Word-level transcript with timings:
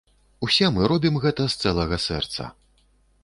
Усе 0.45 0.69
мы 0.77 0.87
робім 0.91 1.19
гэта 1.25 1.45
з 1.53 1.59
цэлага 1.67 1.99
сэрца. 2.09 2.47